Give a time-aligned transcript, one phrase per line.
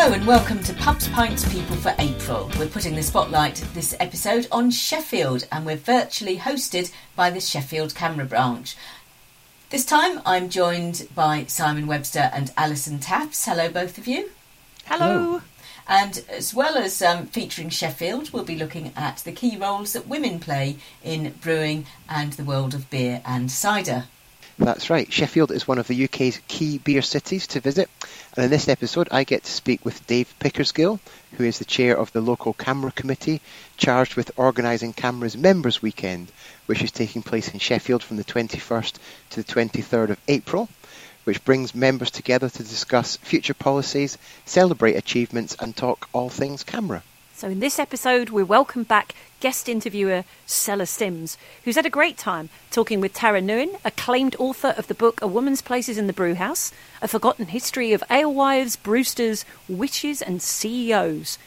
[0.00, 2.48] Hello and welcome to Pubs, Pints, People for April.
[2.56, 7.96] We're putting the spotlight this episode on Sheffield and we're virtually hosted by the Sheffield
[7.96, 8.76] CAMRA Branch.
[9.70, 13.44] This time I'm joined by Simon Webster and Alison Taps.
[13.44, 14.30] Hello, both of you.
[14.84, 15.42] Hello.
[15.88, 20.06] And as well as um, featuring Sheffield, we'll be looking at the key roles that
[20.06, 24.04] women play in brewing and the world of beer and cider.
[24.58, 25.10] That's right.
[25.12, 27.88] Sheffield is one of the UK's key beer cities to visit.
[28.34, 30.98] And in this episode, I get to speak with Dave Pickersgill,
[31.34, 33.40] who is the chair of the local CAMRA committee
[33.76, 36.32] charged with organising CAMRA's Members Weekend,
[36.66, 38.94] which is taking place in Sheffield from the 21st
[39.30, 40.68] to the 23rd of April,
[41.22, 47.02] which brings members together to discuss future policies, celebrate achievements, and talk all things CAMRA.
[47.38, 52.18] So, in this episode, we welcome back guest interviewer Stella Sims, who's had a great
[52.18, 56.12] time talking with Tara Nurin, acclaimed author of the book A Woman's Places in the
[56.12, 61.38] Brewhouse, A Forgotten History of Alewives, Brewsters, Witches, and CEOs.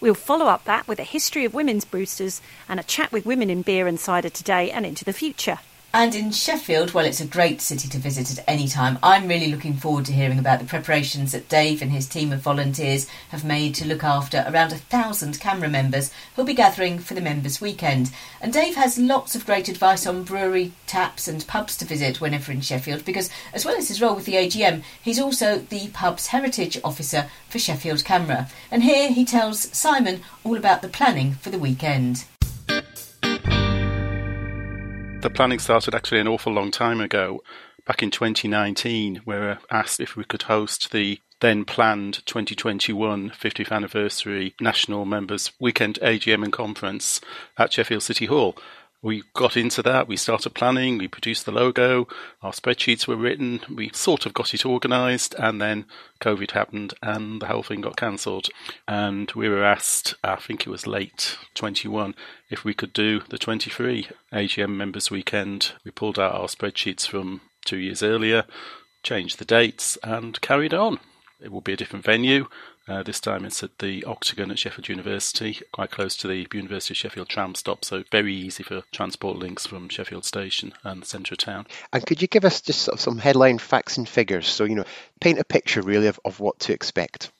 [0.00, 3.50] We'll follow up that with a history of women's brewsters and a chat with women
[3.50, 5.58] in beer and cider today and into the future.
[5.92, 8.96] And in Sheffield, well, it's a great city to visit at any time.
[9.02, 12.38] I'm really looking forward to hearing about the preparations that Dave and his team of
[12.42, 17.14] volunteers have made to look after around a thousand CAMRA members who'll be gathering for
[17.14, 18.12] the members' weekend.
[18.40, 22.52] And Dave has lots of great advice on brewery, taps, and pubs to visit whenever
[22.52, 26.28] in Sheffield because, as well as his role with the AGM, he's also the pub's
[26.28, 28.48] heritage officer for Sheffield CAMRA.
[28.70, 32.26] And here he tells Simon all about the planning for the weekend.
[35.20, 37.42] The planning started actually an awful long time ago,
[37.86, 43.70] back in 2019, we were asked if we could host the then planned 2021 50th
[43.70, 47.20] anniversary National Members Weekend AGM and Conference
[47.58, 48.56] at Sheffield City Hall.
[49.02, 52.06] We got into that, we started planning, we produced the logo,
[52.42, 55.86] our spreadsheets were written, we sort of got it organised, and then
[56.20, 58.48] COVID happened and the whole thing got cancelled.
[58.86, 62.14] And we were asked, I think it was late 21,
[62.50, 65.72] if we could do the 23 AGM Members Weekend.
[65.82, 68.44] We pulled out our spreadsheets from two years earlier,
[69.02, 71.00] changed the dates, and carried on.
[71.40, 72.48] It will be a different venue.
[72.90, 76.92] Uh, this time it's at the Octagon at Sheffield University, quite close to the University
[76.92, 81.06] of Sheffield tram stop, so very easy for transport links from Sheffield Station and the
[81.06, 81.68] centre of town.
[81.92, 84.48] And could you give us just sort of some headline facts and figures?
[84.48, 84.84] So, you know,
[85.20, 87.30] paint a picture really of, of what to expect.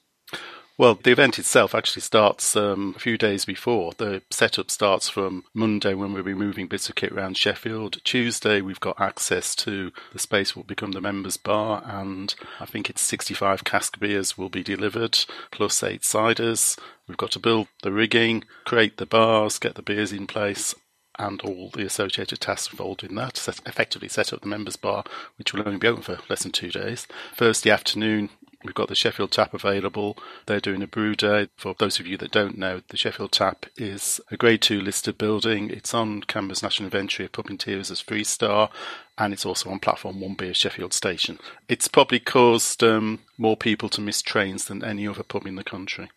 [0.81, 3.93] Well, the event itself actually starts um, a few days before.
[3.99, 8.03] The setup starts from Monday when we'll be moving bits of kit around Sheffield.
[8.03, 12.89] Tuesday, we've got access to the space will become the members' bar, and I think
[12.89, 15.19] it's 65 cask beers will be delivered,
[15.51, 16.79] plus eight ciders.
[17.07, 20.75] We've got to build the rigging, create the bars, get the beers in place,
[21.19, 23.37] and all the associated tasks involved in that.
[23.37, 25.05] Set, effectively set up the members' bar,
[25.37, 27.07] which will only be open for less than two days.
[27.37, 28.31] Thursday afternoon,
[28.63, 30.19] We've got the Sheffield Tap available.
[30.45, 31.49] They're doing a brew day.
[31.57, 35.17] For those of you that don't know, the Sheffield Tap is a Grade 2 listed
[35.17, 35.71] building.
[35.71, 38.69] It's on CAMRA's National Inventory of Pub Interiors as Three Star,
[39.17, 41.39] and it's also on Platform 1B of Sheffield Station.
[41.69, 45.65] It's probably caused um, more people to miss trains than any other pub in the
[45.65, 46.11] country.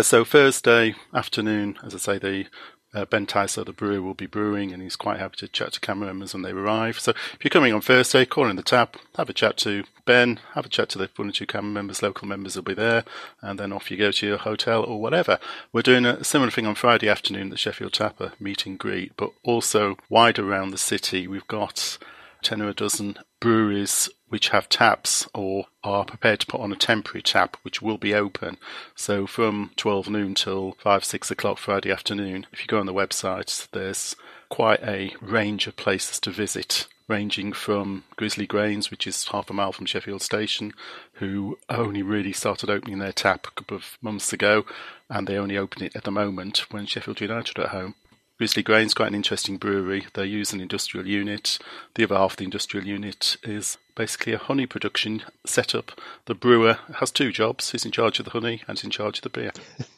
[0.00, 2.46] So Thursday afternoon, as I say, the
[2.94, 5.80] uh, Ben Tyser, the brewer, will be brewing, and he's quite happy to chat to
[5.80, 7.00] CAMRA members when they arrive.
[7.00, 10.40] So if you're coming on Thursday, call in the tap, have a chat to Ben,
[10.54, 13.04] have a chat to the one or two CAMRA members, local members will be there,
[13.40, 15.38] and then off you go to your hotel or whatever.
[15.72, 19.16] We're doing a similar thing on Friday afternoon, at the Sheffield Tapper meet and greet,
[19.16, 21.26] but also wide around the city.
[21.26, 21.98] We've got
[22.42, 26.76] 10 or a dozen breweries which have taps or are prepared to put on a
[26.76, 28.56] temporary tap, which will be open.
[28.96, 32.94] So from 12 noon till 5, 6 o'clock Friday afternoon, if you go on the
[32.94, 34.16] website, there's
[34.48, 39.52] quite a range of places to visit ranging from Grizzly Grains, which is half a
[39.52, 40.72] mile from Sheffield Station,
[41.14, 44.64] who only really started opening their tap a couple of months ago,
[45.10, 47.96] and they only open it at the moment when Sheffield United are at home.
[48.42, 50.08] Grizzly Grains quite an interesting brewery.
[50.14, 51.60] They use an industrial unit.
[51.94, 55.92] The other half of the industrial unit is basically a honey production setup.
[56.24, 57.70] The brewer has two jobs.
[57.70, 59.52] He's in charge of the honey and he's in charge of the beer.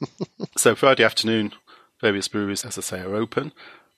[0.58, 1.55] so Friday afternoon,
[2.02, 3.52] various breweries, as I say, are open.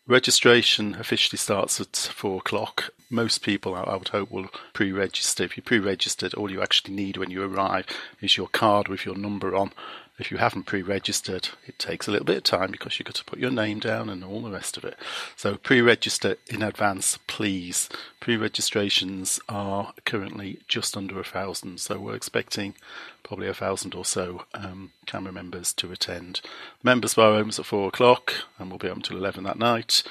[0.06, 2.90] Registration officially starts at four o'clock.
[3.10, 5.42] Most people, I would hope, will pre register.
[5.42, 7.86] If you're pre registered, all you actually need when you arrive
[8.20, 9.72] is your card with your number on.
[10.18, 13.16] If you haven't pre registered, it takes a little bit of time because you've got
[13.16, 14.96] to put your name down and all the rest of it.
[15.36, 17.90] So pre register in advance, please.
[18.18, 22.74] Pre registrations are currently just under a thousand, so we're expecting
[23.22, 26.40] probably a thousand or so um, CAMRA members to attend.
[26.82, 30.02] Members bar opens at four o'clock and we'll be open till 11 that night.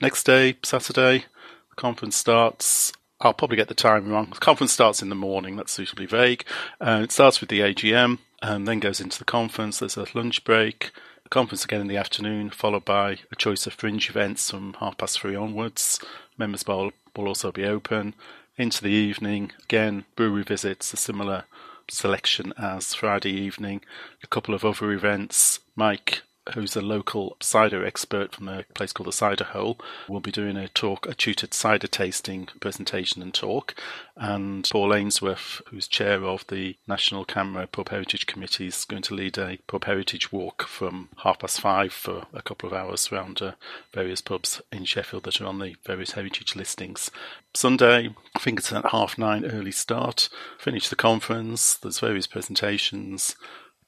[0.00, 1.24] Next day, Saturday,
[1.70, 4.28] the conference starts I'll probably get the time wrong.
[4.32, 5.56] The conference starts in the morning.
[5.56, 6.44] That's suitably vague.
[6.80, 9.78] Uh, it starts with the AGM and then goes into the conference.
[9.78, 10.90] There's a lunch break,
[11.24, 14.98] a conference again in the afternoon, followed by a choice of fringe events from half
[14.98, 16.00] past three onwards.
[16.36, 18.14] Members Bar will also be open.
[18.56, 21.44] Into the evening, again, brewery visits, a similar
[21.88, 23.82] selection as Friday evening,
[24.22, 25.60] a couple of other events.
[25.76, 26.22] Mike
[26.54, 29.78] who's a local cider expert from a place called the Cider Hole,
[30.08, 33.74] will be doing a talk, a tutored cider tasting presentation and talk.
[34.16, 39.14] And Paul Ainsworth, who's chair of the National CAMRA Pub Heritage Committee, is going to
[39.14, 43.40] lead a pub heritage walk from half past five for a couple of hours around
[43.40, 43.52] uh,
[43.92, 47.10] various pubs in Sheffield that are on the various heritage listings.
[47.54, 50.28] Sunday, I think it's at half nine early start.
[50.58, 51.76] Finish the conference.
[51.76, 53.36] There's various presentations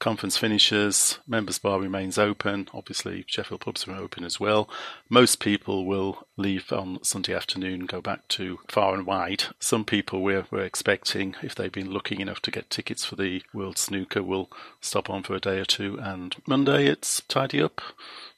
[0.01, 2.67] conference finishes, members bar remains open.
[2.73, 4.67] Obviously, Sheffield pubs are open as well.
[5.09, 9.43] Most people will leave on Sunday afternoon, go back to far and wide.
[9.59, 13.43] Some people we're, we're expecting, if they've been looking enough to get tickets for the
[13.53, 14.51] World Snooker, will
[14.81, 15.99] stop on for a day or two.
[16.01, 17.79] And Monday, it's tidy up,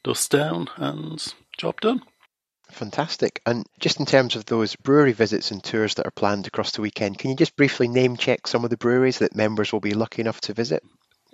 [0.04, 2.02] dust down, and job done.
[2.72, 3.42] Fantastic.
[3.46, 6.82] And just in terms of those brewery visits and tours that are planned across the
[6.82, 9.94] weekend, can you just briefly name check some of the breweries that members will be
[9.94, 10.84] lucky enough to visit?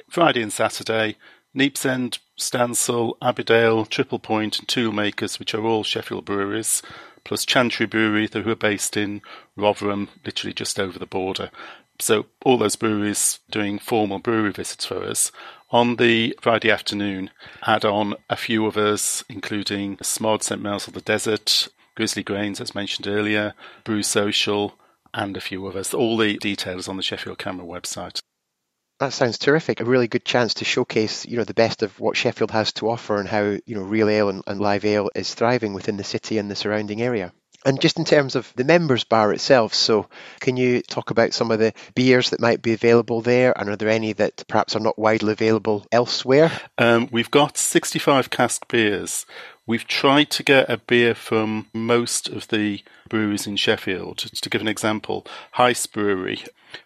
[0.09, 1.15] Friday and Saturday,
[1.55, 6.81] Neepsend, Stancill, Abbeydale, Triple Point, and Toolmakers, which are all Sheffield breweries,
[7.23, 9.21] plus Chantry Brewery, who are based in
[9.55, 11.51] Rotherham, literally just over the border.
[11.99, 15.31] So all those breweries doing formal brewery visits for us.
[15.71, 17.29] On the Friday afternoon,
[17.63, 22.61] add on a few of us, including Smod, St Mars of the Desert, Grizzly Grains,
[22.61, 23.53] as mentioned earlier,
[23.83, 24.75] Brew Social,
[25.13, 25.93] and a few of us.
[25.93, 28.21] All the details on the Sheffield CAMRA website.
[28.99, 29.79] That sounds terrific.
[29.79, 32.89] A really good chance to showcase, you know, the best of what Sheffield has to
[32.89, 36.03] offer and how, you know, real ale and, and live ale is thriving within the
[36.03, 37.31] city and the surrounding area.
[37.65, 40.07] And just in terms of the members bar itself, so
[40.39, 43.75] can you talk about some of the beers that might be available there, and are
[43.75, 46.51] there any that perhaps are not widely available elsewhere?
[46.77, 49.25] Um, we've got 65 cask beers.
[49.67, 54.19] We've tried to get a beer from most of the breweries in Sheffield.
[54.19, 56.43] To give an example, Heist Brewery,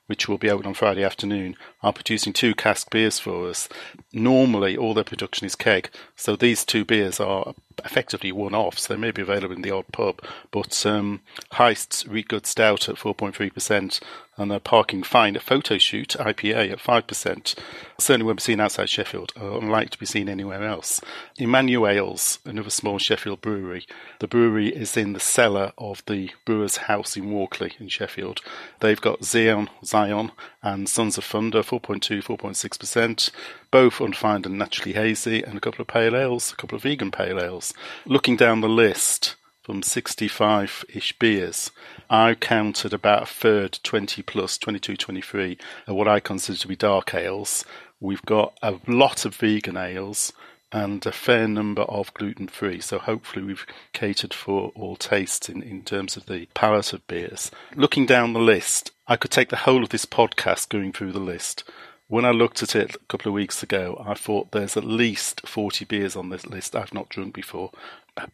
[0.07, 3.67] which will be open on Friday afternoon, are producing two cask beers for us.
[4.11, 7.53] Normally, all their production is keg, so these two beers are
[7.83, 8.87] effectively one-offs.
[8.87, 10.21] They may be available in the odd pub,
[10.51, 11.21] but um,
[11.53, 13.99] Heist's Reed Good Stout at 4.3%
[14.37, 17.55] and their Parking Fine a photo shoot IPA at 5%.
[17.99, 20.99] Certainly won't be seen outside Sheffield, or unlikely to be seen anywhere else.
[21.39, 23.85] Emmanuales, another small Sheffield brewery.
[24.19, 28.41] The brewery is in the cellar of the Brewer's House in Walkley in Sheffield.
[28.79, 33.29] They've got Zion, Zion and Sons of Thunder, 4.2, 4.6%,
[33.71, 37.11] both unfined and naturally hazy, and a couple of pale ales, a couple of vegan
[37.11, 37.73] pale ales.
[38.05, 41.71] Looking down the list, from 65 ish beers,
[42.09, 46.75] I counted about a third, 20 plus, 22, 23, of what I consider to be
[46.75, 47.63] dark ales.
[48.01, 50.33] We've got a lot of vegan ales
[50.73, 52.81] and a fair number of gluten free.
[52.81, 57.49] So hopefully we've catered for all tastes in, in terms of the palette of beers.
[57.75, 61.19] Looking down the list, I could take the whole of this podcast going through the
[61.19, 61.63] list.
[62.07, 65.47] When I looked at it a couple of weeks ago, I thought there's at least
[65.47, 67.71] 40 beers on this list I've not drunk before.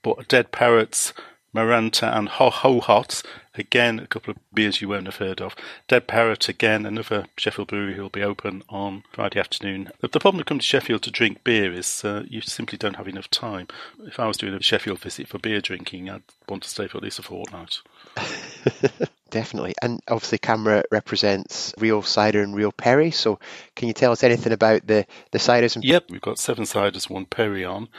[0.02, 1.14] But Dead Parrots,
[1.54, 3.22] Maranta, and Ho Ho Hot,
[3.56, 5.56] again, a couple of beers you won't have heard of.
[5.88, 9.92] Dead Parrot, again, another Sheffield brewery who will be open on Friday afternoon.
[10.00, 12.96] The, the problem with coming to Sheffield to drink beer is uh, you simply don't
[12.96, 13.68] have enough time.
[14.06, 16.98] If I was doing a Sheffield visit for beer drinking, I'd want to stay for
[16.98, 17.80] at least a fortnight.
[19.30, 19.76] Definitely.
[19.82, 23.12] And obviously, CAMRA represents real cider and real perry.
[23.12, 23.40] So,
[23.76, 25.76] can you tell us anything about the, the ciders?
[25.76, 27.90] And- yep, we've got seven ciders, one perry on.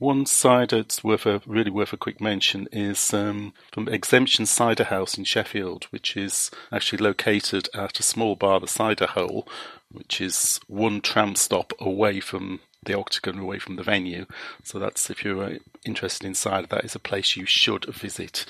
[0.00, 4.84] One cider that's worth a really worth a quick mention is um, from Exemption Cider
[4.84, 9.46] House in Sheffield, which is actually located at a small bar, the Cider Hole,
[9.92, 14.24] which is one tram stop away from the Octagon, away from the venue.
[14.64, 18.46] So that's if you're uh, interested in cider, that is a place you should visit.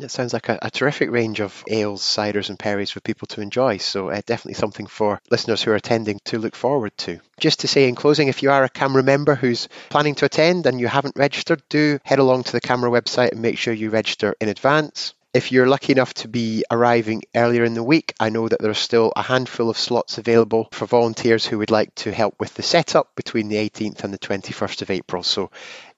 [0.00, 3.40] It sounds like a, a, terrific range of ales, ciders, and perries for people to
[3.40, 3.76] enjoy.
[3.76, 7.20] So, uh, definitely something for listeners who are attending to look forward to.
[7.38, 10.66] Just to say in closing, if you are a CAMRA member who's planning to attend
[10.66, 13.90] and you haven't registered, do head along to the CAMRA website and make sure you
[13.90, 15.14] register in advance.
[15.34, 18.78] If you're lucky enough to be arriving earlier in the week, I know that there's
[18.78, 22.62] still a handful of slots available for volunteers who would like to help with the
[22.62, 25.24] setup between the 18th and the 21st of April.
[25.24, 25.50] So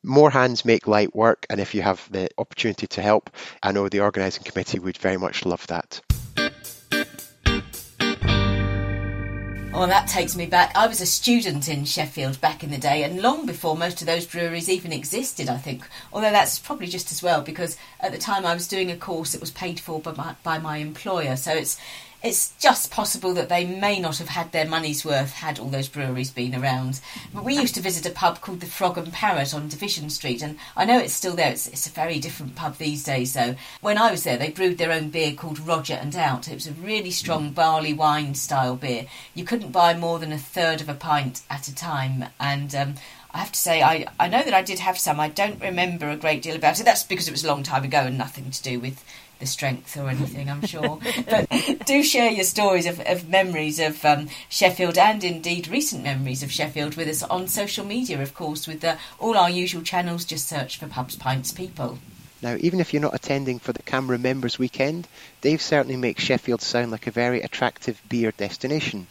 [0.02, 3.28] more hands make light work, and if you have the opportunity to help,
[3.62, 6.00] I know the organising committee would very much love that.
[9.78, 10.73] Oh, that takes me back.
[10.75, 14.06] I was a student in Sheffield back in the day, and long before most of
[14.06, 15.87] those breweries even existed, I think.
[16.14, 19.33] Although that's probably just as well, because at the time I was doing a course
[19.33, 21.37] that was paid for by my, by my employer.
[21.37, 21.78] So it's
[22.26, 25.88] it's just possible that they may not have had their money's worth had all those
[25.88, 27.00] breweries been around.
[27.33, 30.42] But we used to visit a pub called the Frog and Parrot on Division Street,
[30.42, 31.52] and I know it's still there.
[31.52, 33.54] It's, it's a very different pub these days, though.
[33.80, 36.49] When I was there, they brewed their own beer called Roger and Out.
[36.49, 39.06] It was a really strong barley wine style beer.
[39.35, 42.95] You couldn't buy more than a third of a pint at a time, and um,
[43.33, 45.21] I have to say, I, I know that I did have some.
[45.21, 46.85] I don't remember a great deal about it.
[46.85, 49.04] That's because it was a long time ago and nothing to do with
[49.38, 50.99] the strength or anything, I'm sure.
[51.28, 51.49] but
[51.87, 56.50] do share your stories of, of memories of um, Sheffield and indeed recent memories of
[56.50, 60.25] Sheffield with us on social media, of course, with the, all our usual channels.
[60.25, 61.99] Just search for Pubs, Pints, People.
[62.43, 65.09] Now, even if you're not attending for the CAMRA Members Weekend,
[65.40, 69.07] Dave certainly makes Sheffield sound like a very attractive beer destination.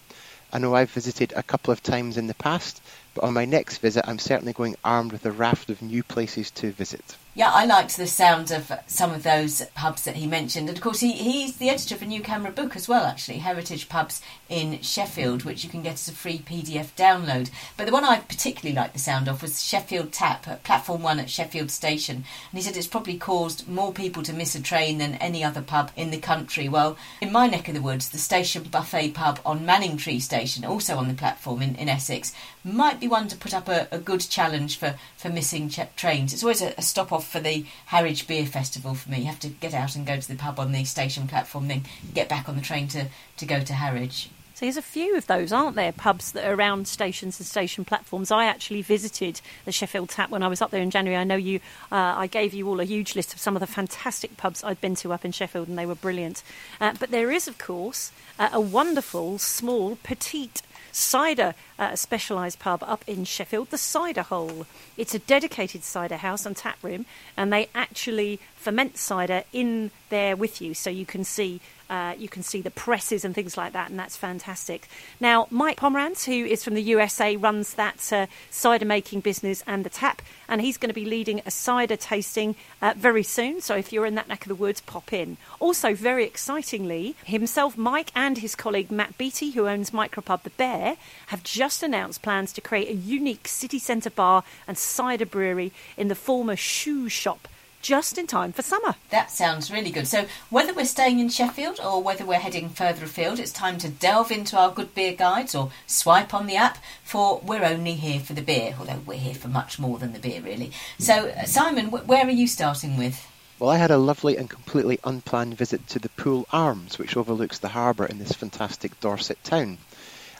[0.53, 2.81] I know I've visited a couple of times in the past,
[3.13, 6.51] but on my next visit, I'm certainly going armed with a raft of new places
[6.51, 7.17] to visit.
[7.37, 10.69] Yeah, I liked the sound of some of those pubs that he mentioned.
[10.69, 13.39] And of course, he, he's the editor of a new CAMRA book as well, actually,
[13.39, 17.49] Heritage Pubs in Sheffield, which you can get as a free PDF download.
[17.75, 21.19] But the one I particularly liked the sound of was Sheffield Tap, at Platform 1
[21.19, 22.15] at Sheffield Station.
[22.15, 25.61] And he said it's probably caused more people to miss a train than any other
[25.61, 26.69] pub in the country.
[26.69, 30.95] Well, in my neck of the woods, the Station Buffet pub on Manningtree Station, also
[30.95, 34.21] on the platform in, in Essex, might be one to put up a, a good
[34.21, 36.31] challenge for, for missing ch- trains.
[36.31, 39.19] It's always a, a stop off for the Harwich Beer Festival for me.
[39.19, 41.83] You have to get out and go to the pub on the station platform, then
[42.13, 44.29] get back on the train to, to go to Harwich.
[44.55, 45.91] So there's a few of those, aren't there?
[45.91, 48.31] Pubs that are around stations and station platforms.
[48.31, 51.19] I actually visited the Sheffield Tap when I was up there in January.
[51.19, 51.59] I know you.
[51.91, 54.79] Uh, I gave you all a huge list of some of the fantastic pubs I'd
[54.79, 56.41] been to up in Sheffield, and they were brilliant.
[56.79, 60.61] Uh, but there is, of course, uh, a wonderful small petite
[60.95, 64.65] cider uh, specialised pub up in Sheffield, the Cider Hole.
[64.95, 70.35] It's a dedicated cider house and tap room, and they actually ferment cider in there
[70.35, 73.73] with you, so you can see uh, you can see the presses and things like
[73.73, 74.87] that, and that's fantastic.
[75.19, 79.83] Now, Mike Pomranz, who is from the USA, runs that uh, cider making business and
[79.83, 83.61] the tap, and he's going to be leading a cider tasting uh, very soon.
[83.61, 85.37] So if you're in that neck of the woods, pop in.
[85.59, 90.97] Also, very excitingly, himself, Mike, and his colleague Matt Beatty, who owns Micropub The Bear,
[91.27, 96.07] have just announced plans to create a unique city centre bar and cider brewery in
[96.07, 97.47] the former shoe shop
[97.85, 98.95] just in time for summer.
[99.11, 100.07] That sounds really good.
[100.07, 103.89] So, whether we're staying in Sheffield or whether we're heading further afield, it's time to
[103.89, 108.19] delve into our good beer guides or swipe on the app, for we're only here
[108.19, 110.71] for the beer, although we're here for much more than the beer, really.
[110.97, 113.27] So, uh, Simon, where are you starting with?
[113.59, 117.59] Well, I had a lovely and completely unplanned visit to the Poole Arms, which overlooks
[117.59, 119.77] the harbour in this fantastic Dorset town.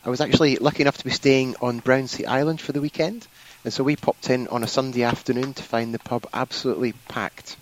[0.04, 3.28] I was actually lucky enough to be staying on Brownsea Island for the weekend,
[3.66, 7.58] and so we popped in on a Sunday afternoon to find the pub absolutely packed.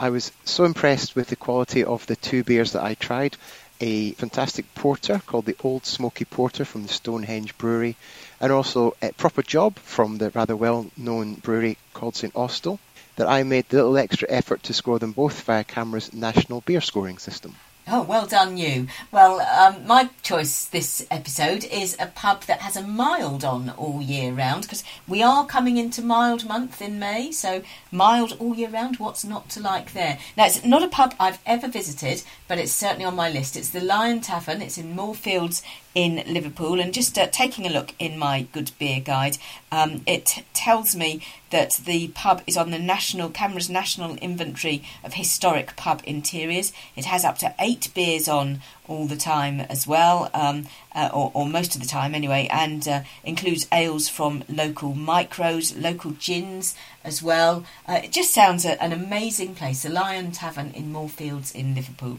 [0.00, 3.36] I was so impressed with the quality of the two beers that I tried.
[3.80, 7.94] A fantastic porter called the Old Smoky Porter from the Stonehenge Brewery,
[8.40, 12.80] and also a proper job from the rather well known brewery called St Austell,
[13.14, 16.80] that I made the little extra effort to score them both via CAMRA's national beer
[16.80, 17.54] scoring system.
[17.86, 18.86] Oh, well done, you.
[19.12, 24.00] Well, um, my choice this episode is a pub that has a mild on all
[24.00, 27.62] year round because we are coming into mild month in May, so
[27.92, 28.96] mild all year round.
[28.96, 30.18] What's not to like there?
[30.34, 33.54] Now, it's not a pub I've ever visited, but it's certainly on my list.
[33.54, 34.62] It's the Lion Tavern.
[34.62, 35.62] It's in Moorfields
[35.94, 36.80] in Liverpool.
[36.80, 39.38] And just uh, taking a look in my good beer guide,
[39.70, 45.14] um, it tells me that the pub is on the national CAMRA's national inventory of
[45.14, 46.72] historic pub interiors.
[46.96, 51.30] It has up to eight beers on all the time as well, um, uh, or,
[51.32, 56.74] or, most of the time anyway, and uh, includes ales from local micros, local gins
[57.02, 57.64] as well.
[57.88, 62.18] Uh, it just sounds a, an amazing place, the Lion Tavern in Moorfields in Liverpool.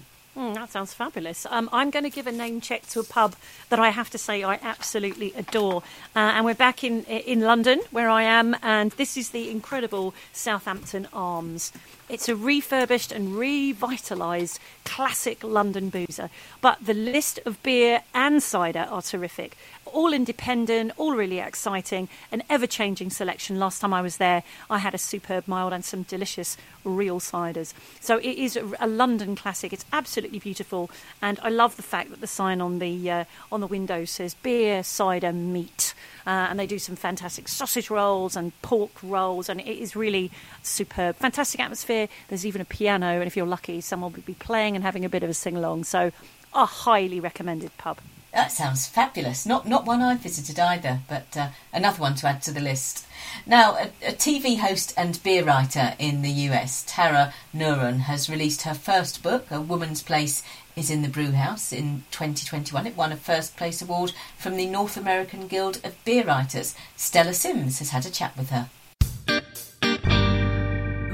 [0.66, 1.46] That sounds fabulous.
[1.52, 3.36] Um, I'm going to give a name check to a pub
[3.70, 5.84] that I have to say I absolutely adore.
[6.16, 10.16] Uh, and we're back in in London, where I am, and this is the incredible
[10.34, 11.72] Southampton Arms.
[12.08, 16.30] It's a refurbished and revitalised classic London boozer,
[16.62, 19.58] but the list of beer and cider are terrific.
[19.86, 23.58] All independent, all really exciting, an ever changing selection.
[23.58, 27.74] Last time I was there, I had a superb mild and some delicious real ciders.
[28.02, 29.74] So it is a London classic.
[29.74, 30.92] It's absolutely beautiful,
[31.24, 34.36] and I love the fact that the sign on the uh, on the window says
[34.36, 35.96] beer, cider, meat.
[36.26, 40.32] Uh, and they do some fantastic sausage rolls and pork rolls, and it is really
[40.64, 41.16] superb.
[41.18, 42.08] Fantastic atmosphere.
[42.30, 45.10] There's even a piano, and if you're lucky, someone will be playing and having a
[45.10, 45.84] bit of a sing along.
[45.84, 46.12] So,
[46.54, 48.00] a highly recommended pub.
[48.36, 49.46] That sounds fabulous.
[49.46, 53.08] Not not one I've visited either, but uh, another one to add to the list.
[53.46, 58.64] Now, a, a, TV host and beer writer in the US, Tara Nurin, has released
[58.64, 60.44] her first book, A Woman's Place
[60.76, 62.88] is in the Brewhouse, in 2021.
[62.88, 66.76] It won a first place award from the North American Guild of Beer Writers.
[66.96, 68.70] Stella Sims has had a chat with her.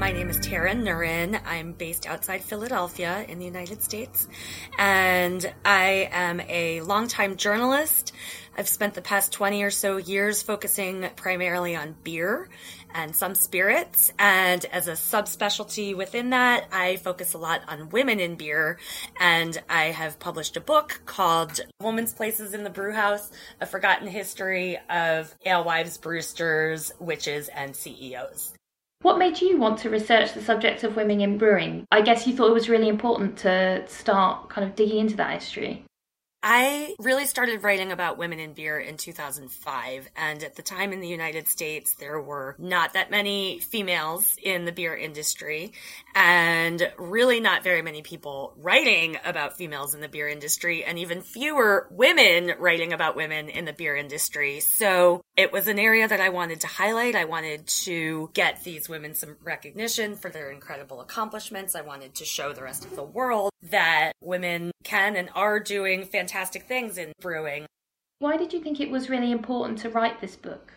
[0.02, 1.40] My name is Tara Nurin.
[1.46, 4.26] I'm based outside Philadelphia in the United States.
[4.76, 8.10] And I am a longtime journalist.
[8.58, 12.48] I've spent the past 20 or so years focusing primarily on beer
[12.92, 14.12] and some spirits.
[14.18, 18.80] And as a subspecialty within that, I focus a lot on women in beer.
[19.20, 23.30] And I have published a book called Women's Places in the Brewhouse,
[23.60, 28.54] A Forgotten History of Alewives, Brewsters, Witches, and CEOs.
[29.02, 31.86] What made you want to research the subject of women in brewing?
[31.90, 35.32] I guess you thought it was really important to start kind of digging into that
[35.32, 35.84] history.
[36.44, 40.08] I really started writing about women in beer in 2005.
[40.16, 44.64] And at the time in the United States, there were not that many females in
[44.64, 45.72] the beer industry
[46.14, 51.22] and really not very many people writing about females in the beer industry and even
[51.22, 54.60] fewer women writing about women in the beer industry.
[54.60, 57.14] So it was an area that I wanted to highlight.
[57.14, 61.74] I wanted to get these women some recognition for their incredible accomplishments.
[61.74, 66.04] I wanted to show the rest of the world that women can and are doing
[66.04, 67.66] fantastic things in brewing.
[68.18, 70.72] Why did you think it was really important to write this book?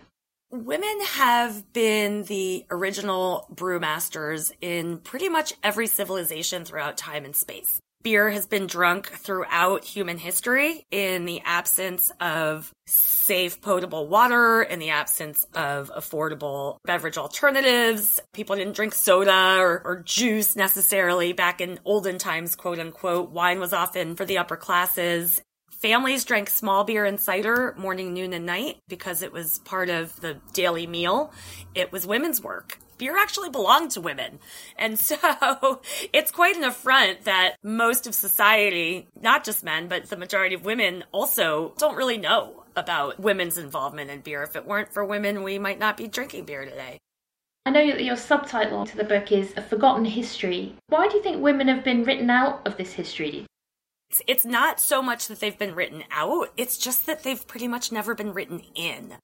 [0.51, 7.79] Women have been the original brewmasters in pretty much every civilization throughout time and space.
[8.03, 14.77] Beer has been drunk throughout human history in the absence of safe potable water, in
[14.77, 18.21] the absence of affordable beverage alternatives.
[18.31, 23.31] People didn't drink soda or, or juice necessarily back in olden times, quote unquote.
[23.31, 25.41] Wine was often for the upper classes.
[25.86, 30.19] Families drank small beer and cider morning, noon, and night because it was part of
[30.19, 31.32] the daily meal.
[31.76, 34.39] It was women's work beer actually belonged to women.
[34.80, 40.17] And so it's quite an affront that most of society, not just men, but the
[40.17, 44.41] majority of women also don't really know about women's involvement in beer.
[44.41, 46.98] If it weren't for women, we might not be drinking beer today.
[47.67, 50.74] I know that your subtitle to the book is A Forgotten History.
[50.88, 53.45] Why do you think women have been written out of this history?
[54.28, 57.91] It's not so much that they've been written out, it's just that they've pretty much
[57.91, 59.15] never been written in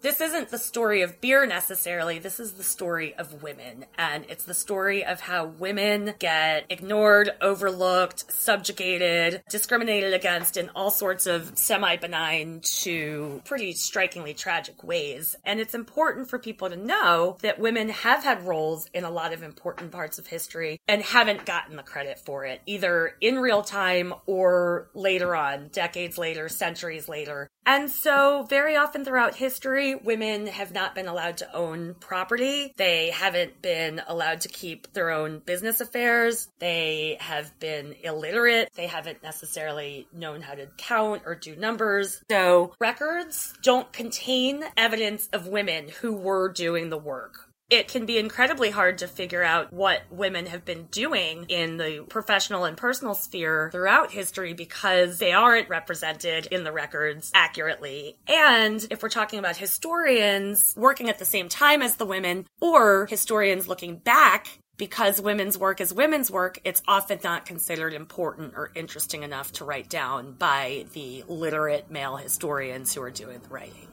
[0.00, 2.18] this isn't the story of beer necessarily.
[2.18, 3.86] This is the story of women.
[3.96, 10.90] And it's the story of how women get ignored, overlooked, subjugated, discriminated against in all
[10.90, 15.36] sorts of semi benign to pretty strikingly tragic ways.
[15.44, 19.32] And it's important for people to know that women have had roles in a lot
[19.32, 23.62] of important parts of history and haven't gotten the credit for it, either in real
[23.62, 27.48] time or later on, decades later, centuries later.
[27.66, 32.72] And so, very often throughout history, women have not been allowed to own property.
[32.76, 36.48] They haven't been allowed to keep their own business affairs.
[36.58, 38.70] They have been illiterate.
[38.74, 42.22] They haven't necessarily known how to count or do numbers.
[42.30, 48.16] So, records don't contain evidence of women who were doing the work it can be
[48.16, 53.14] incredibly hard to figure out what women have been doing in the professional and personal
[53.14, 58.16] sphere throughout history because they aren't represented in the records accurately.
[58.26, 63.06] And if we're talking about historians working at the same time as the women or
[63.06, 68.70] historians looking back because women's work is women's work, it's often not considered important or
[68.76, 73.88] interesting enough to write down by the literate male historians who are doing the writing.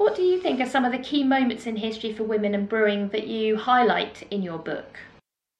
[0.00, 2.66] What do you think are some of the key moments in history for women and
[2.66, 4.98] brewing that you highlight in your book?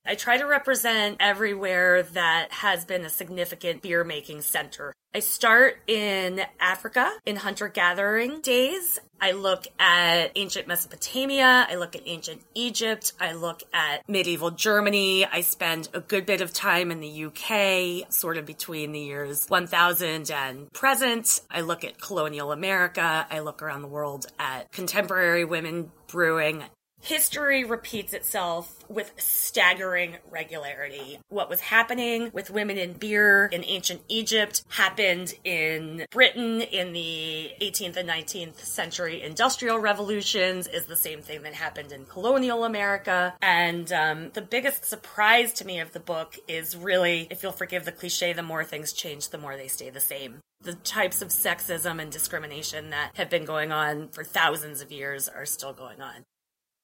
[0.06, 4.94] I try to represent everywhere that has been a significant beer making center.
[5.14, 8.98] I start in Africa in hunter gathering days.
[9.20, 11.66] I look at ancient Mesopotamia.
[11.68, 13.12] I look at ancient Egypt.
[13.20, 15.26] I look at medieval Germany.
[15.26, 19.46] I spend a good bit of time in the UK, sort of between the years
[19.48, 21.40] 1000 and present.
[21.50, 23.26] I look at colonial America.
[23.28, 26.64] I look around the world at contemporary women brewing.
[27.02, 31.18] History repeats itself with staggering regularity.
[31.28, 37.52] What was happening with women in beer in ancient Egypt happened in Britain in the
[37.60, 43.34] 18th and 19th century industrial revolutions, is the same thing that happened in colonial America.
[43.40, 47.86] And um, the biggest surprise to me of the book is really, if you'll forgive
[47.86, 51.28] the cliche, the more things change, the more they stay the same the types of
[51.28, 56.02] sexism and discrimination that have been going on for thousands of years are still going
[56.02, 56.24] on.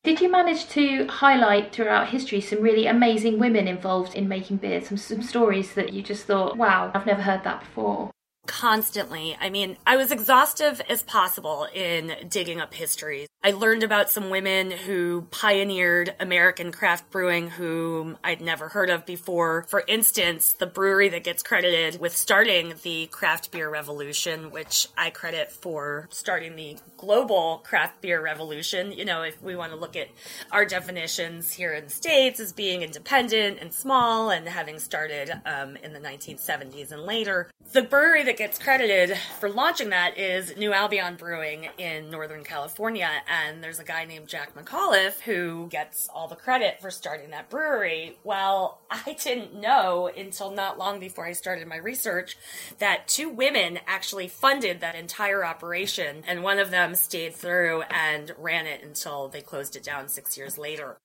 [0.06, 4.80] Did you manage to highlight throughout history some really amazing women involved in making beer?
[4.80, 8.12] Some, some stories that you just thought, wow, I've never heard that before?
[8.46, 9.36] constantly.
[9.40, 13.26] I mean, I was exhaustive as possible in digging up history.
[13.46, 19.06] I learned about some women who pioneered American craft brewing whom I'd never heard of
[19.06, 19.66] before.
[19.68, 25.10] For instance, the brewery that gets credited with starting the craft beer revolution, which I
[25.10, 28.90] credit for starting the global craft beer revolution.
[28.90, 30.08] You know, if we want to look at
[30.50, 35.76] our definitions here in the States as being independent and small and having started um,
[35.76, 37.48] in the 1970s and later.
[37.72, 43.10] The brewery that gets credited for launching that is New Albion Brewing in Northern California.
[43.44, 47.50] And there's a guy named Jack McAuliffe who gets all the credit for starting that
[47.50, 48.16] brewery.
[48.24, 52.36] Well, I didn't know until not long before I started my research
[52.78, 56.22] that two women actually funded that entire operation.
[56.26, 60.38] And one of them stayed through and ran it until they closed it down six
[60.38, 60.96] years later.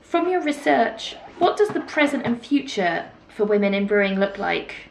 [0.00, 4.85] From your research, what does the present and future for women in brewing look like?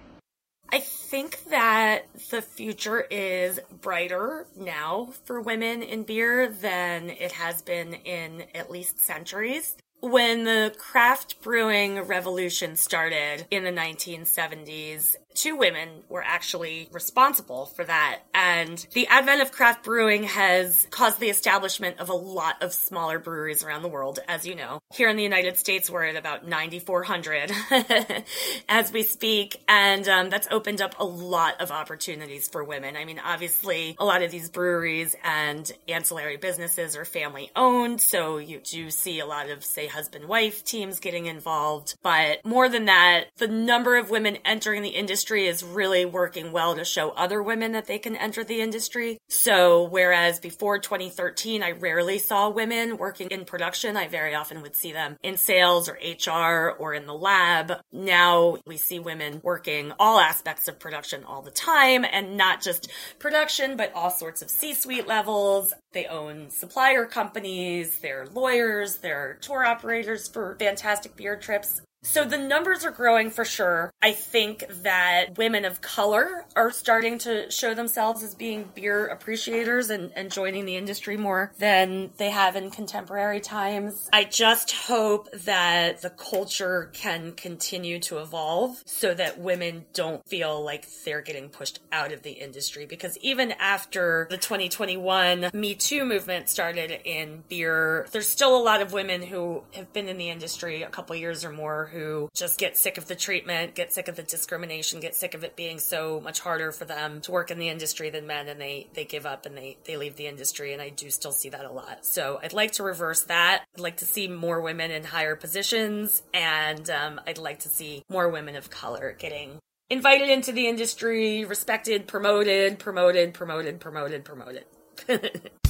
[0.76, 7.62] I think that the future is brighter now for women in beer than it has
[7.62, 9.78] been in at least centuries.
[10.02, 17.84] When the craft brewing revolution started in the 1970s, two women were actually responsible for
[17.84, 18.22] that.
[18.34, 23.20] And the advent of craft brewing has caused the establishment of a lot of smaller
[23.20, 24.80] breweries around the world, as you know.
[24.94, 27.52] Here in the United States, we're at about 9,400
[28.70, 29.62] as we speak.
[29.68, 32.96] And um, that's opened up a lot of opportunities for women.
[32.96, 38.02] I mean, obviously, a lot of these breweries and ancillary businesses are family owned.
[38.02, 41.96] So you do see a lot of, say, husband wife teams getting involved.
[42.02, 46.76] But more than that, the number of women entering the industry is really working well
[46.76, 49.18] to show other women that they can enter the industry.
[49.28, 54.76] So whereas before 2013, I rarely saw women working in production, I very often would
[54.76, 57.74] see them in sales or HR or in the lab.
[57.92, 62.92] Now we see women working all aspects of production all the time and not just
[63.20, 65.74] production, but all sorts of C-suite levels.
[65.94, 71.82] They own supplier companies, they're lawyers, they're tour operators for fantastic beer trips.
[72.06, 73.92] So the numbers are growing for sure.
[74.00, 79.90] I think that women of color are starting to show themselves as being beer appreciators
[79.90, 84.08] and, and joining the industry more than they have in contemporary times.
[84.14, 90.64] I just hope that the culture can continue to evolve so that women don't feel
[90.64, 96.06] like they're getting pushed out of the industry because even after the 2021 Me Too
[96.06, 100.30] movement started in beer, there's still a lot of women who have been in the
[100.30, 104.10] industry a couple years or more who just get sick of the treatment, get sick
[104.10, 107.52] of the discrimination, get sick of it being so much harder for them to work
[107.52, 110.28] in the industry than men and they, they give up and they, they leave the
[110.28, 110.74] industry.
[110.74, 112.06] And I do still see that a lot.
[112.06, 113.64] So I'd like to reverse that.
[113.76, 118.04] I'd like to see more women in higher positions and um, I'd like to see
[118.10, 124.66] more women of color getting invited into the industry, respected, promoted, promoted, promoted, promoted, promoted.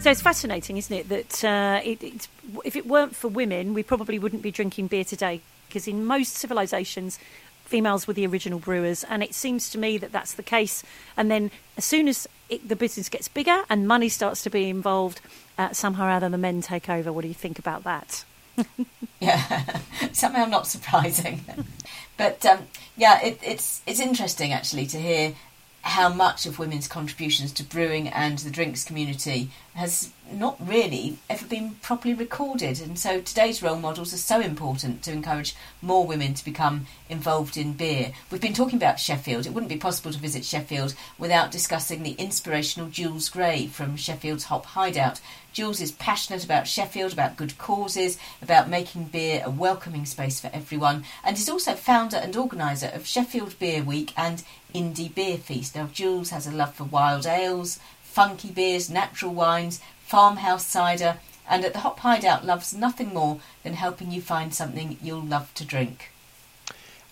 [0.00, 2.26] So it's fascinating, isn't it, that uh, it,
[2.64, 6.36] if it weren't for women, we probably wouldn't be drinking beer today, because in most
[6.36, 7.18] civilizations,
[7.66, 10.82] females were the original brewers, and it seems to me that that's the case.
[11.18, 14.70] And then as soon as it, the business gets bigger and money starts to be
[14.70, 15.20] involved,
[15.58, 17.12] uh, somehow or other the men take over.
[17.12, 18.24] What do you think about that?
[19.20, 19.80] yeah,
[20.12, 21.44] somehow not surprising.
[22.16, 22.60] but um,
[22.96, 25.34] yeah, it, it's it's interesting actually to hear
[25.82, 31.46] how much of women's contributions to brewing and the drinks community has not really ever
[31.46, 32.80] been properly recorded.
[32.80, 37.56] And so today's role models are so important to encourage more women to become involved
[37.56, 38.12] in beer.
[38.30, 39.46] We've been talking about Sheffield.
[39.46, 44.44] It wouldn't be possible to visit Sheffield without discussing the inspirational Jules Gray from Sheffield's
[44.44, 45.20] Hop Hideout.
[45.52, 50.50] Jules is passionate about Sheffield, about good causes, about making beer a welcoming space for
[50.52, 55.74] everyone, and is also founder and organiser of Sheffield Beer Week and Indie Beer Feast.
[55.74, 61.18] Now, Jules has a love for wild ales, funky beers, natural wines, farmhouse cider,
[61.48, 65.54] and at the Hop Hideout loves nothing more than helping you find something you'll love
[65.54, 66.10] to drink.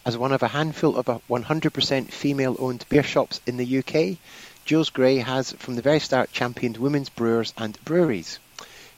[0.04, 4.18] As one of a handful of 100% female owned beer shops in the UK,
[4.64, 8.38] Jules Gray has from the very start championed women's brewers and breweries.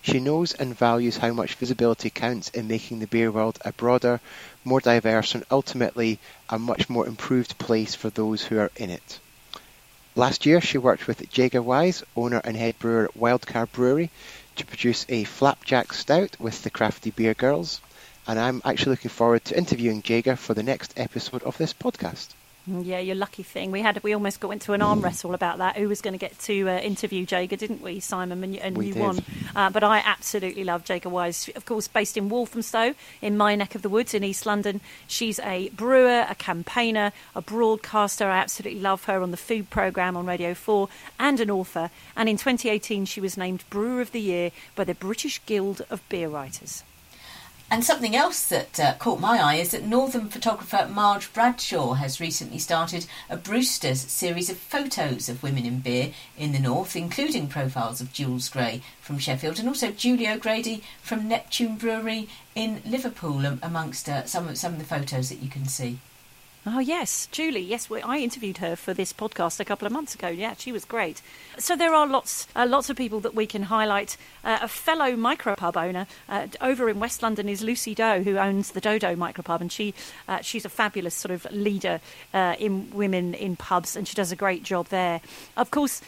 [0.02, 4.20] She knows and values how much visibility counts in making the beer world a broader,
[4.64, 9.20] more diverse, and ultimately a much more improved place for those who are in it.
[10.20, 14.10] Last year, she worked with Jaega Wise, owner and head brewer at Wildcard Brewery,
[14.56, 17.80] to produce a flapjack stout with the Crafty Beer Girls.
[18.26, 22.34] And I'm actually looking forward to interviewing Jaega for the next episode of this podcast.
[22.66, 23.70] Yeah, your lucky thing.
[23.70, 25.76] We had we almost got into an arm wrestle about that.
[25.76, 28.44] Who was going to get to uh, interview Jaega, didn't we, Simon?
[28.44, 29.02] And you, and we you did.
[29.02, 29.18] won.
[29.56, 31.48] Uh, but I absolutely love Jaega Wise.
[31.56, 34.80] Of course, based in Walthamstow, in my neck of the woods in East London.
[35.06, 38.26] She's a brewer, a campaigner, a broadcaster.
[38.26, 41.90] I absolutely love her on the food programme on Radio 4 and an author.
[42.14, 46.06] And in 2018, she was named Brewer of the Year by the British Guild of
[46.10, 46.84] Beer Writers.
[47.72, 52.20] And something else that uh, caught my eye is that Northern photographer Marge Bradshaw has
[52.20, 57.46] recently started a Brewster's series of photos of women in beer in the North, including
[57.46, 63.46] profiles of Jules Gray from Sheffield and also Julie O'Grady from Neptune Brewery in Liverpool,
[63.62, 66.00] amongst uh, some, of, some of the photos that you can see.
[66.66, 67.62] Oh yes, Julie.
[67.62, 70.28] Yes, we, I interviewed her for this podcast a couple of months ago.
[70.28, 71.22] Yeah, she was great.
[71.58, 74.18] So there are lots, uh, lots of people that we can highlight.
[74.44, 78.72] Uh, a fellow micropub owner uh, over in West London is Lucy Doe, who owns
[78.72, 79.94] the Dodo micropub, and she,
[80.28, 81.98] uh, she's a fabulous sort of leader
[82.34, 85.22] uh, in women in pubs, and she does a great job there.
[85.56, 86.02] Of course.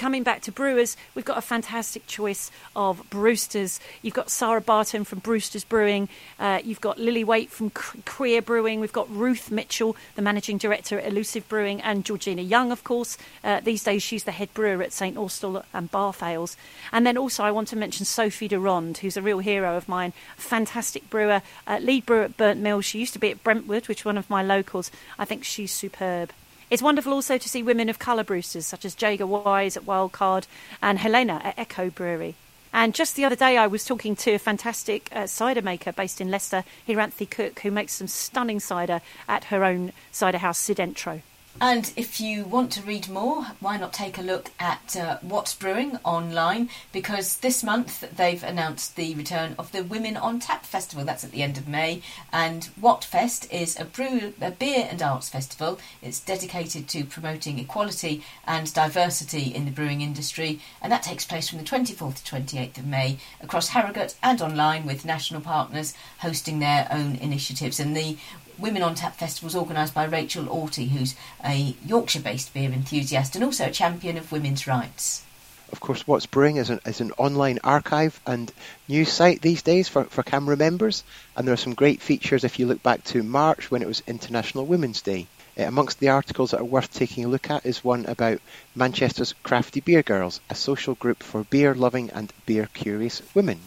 [0.00, 3.80] Coming back to brewers, we've got a fantastic choice of Brewsters.
[4.00, 6.08] You've got Sarah Barton from Brewsters Brewing.
[6.38, 8.80] Uh, you've got Lily Waite from Queer Brewing.
[8.80, 13.18] We've got Ruth Mitchell, the managing director at Elusive Brewing, and Georgina Young, of course.
[13.44, 16.56] Uh, these days, she's the head brewer at St Austell and Bath Ales.
[16.92, 19.86] And then also, I want to mention Sophie de Ronde, who's a real hero of
[19.86, 20.14] mine.
[20.34, 22.80] Fantastic brewer, uh, lead brewer at Burnt Mill.
[22.80, 24.90] She used to be at Brentwood, which is one of my locals.
[25.18, 26.32] I think she's superb.
[26.70, 30.46] It's wonderful also to see women of colour brewsters such as Jaega Wise at Wildcard
[30.80, 32.36] and Helena at Echo Brewery.
[32.72, 36.20] And just the other day, I was talking to a fantastic uh, cider maker based
[36.20, 41.22] in Leicester, Hiranthy Cook, who makes some stunning cider at her own cider house, Sidentro.
[41.58, 45.54] And if you want to read more, why not take a look at uh, What's
[45.54, 46.70] Brewing online?
[46.92, 51.04] Because this month they've announced the return of the Women on Tap Festival.
[51.04, 52.02] That's at the end of May.
[52.32, 55.80] And What Fest is a brew, a beer and arts festival.
[56.00, 61.48] It's dedicated to promoting equality and diversity in the brewing industry, and that takes place
[61.48, 66.58] from the 24th to 28th of May across Harrogate and online with national partners hosting
[66.58, 67.80] their own initiatives.
[67.80, 68.16] And the
[68.60, 73.34] Women on Tap Festival is organised by Rachel Auty, who's a Yorkshire based beer enthusiast
[73.34, 75.24] and also a champion of women's rights.
[75.72, 78.52] Of course, What's Brewing is an, is an online archive and
[78.86, 81.04] news site these days for, for CAMRA members,
[81.36, 84.02] and there are some great features if you look back to March when it was
[84.06, 85.26] International Women's Day.
[85.58, 88.40] Uh, amongst the articles that are worth taking a look at is one about
[88.74, 93.60] Manchester's Crafty Beer Girls, a social group for beer loving and beer curious women.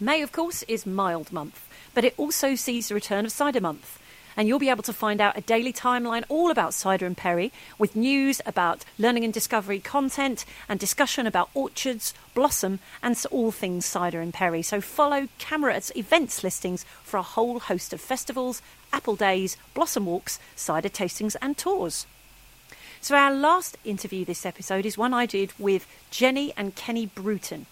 [0.00, 1.65] May, of course, is mild month,
[1.96, 3.98] but it also sees the return of cider month.
[4.36, 7.50] And you'll be able to find out a daily timeline all about cider and perry,
[7.78, 13.86] with news about learning and discovery content and discussion about orchards, blossom, and all things
[13.86, 14.60] cider and perry.
[14.60, 18.60] So follow CAMRA's events listings for a whole host of festivals,
[18.92, 22.06] apple days, blossom walks, cider tastings, and tours.
[23.00, 27.64] So our last interview this episode is one I did with Jenny and Kenny Bruton